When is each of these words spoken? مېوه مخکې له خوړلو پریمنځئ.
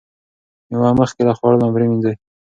مېوه 0.69 0.91
مخکې 0.99 1.21
له 1.27 1.33
خوړلو 1.37 1.73
پریمنځئ. 1.75 2.15